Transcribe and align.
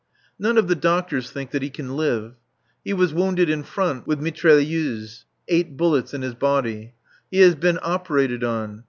None 0.39 0.57
of 0.57 0.67
the 0.67 0.73
doctors 0.73 1.29
think 1.29 1.51
that 1.51 1.61
he 1.61 1.69
can 1.69 1.95
live. 1.95 2.33
He 2.83 2.91
was 2.91 3.13
wounded 3.13 3.51
in 3.51 3.61
front 3.61 4.07
with 4.07 4.19
mitrailleuse; 4.19 5.25
eight 5.47 5.77
bullets 5.77 6.15
in 6.15 6.23
his 6.23 6.33
body. 6.33 6.95
He 7.29 7.37
has 7.41 7.53
been 7.53 7.77
operated 7.83 8.43
on. 8.43 8.79